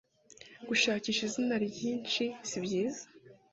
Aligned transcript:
gushakisha 0.67 1.21
izina 1.29 1.55
ryinshi 1.67 2.23
sibyiza 2.49 3.03